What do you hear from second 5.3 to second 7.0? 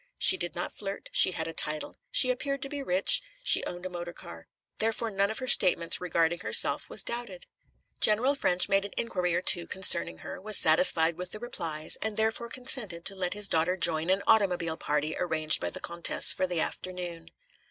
her statements regarding herself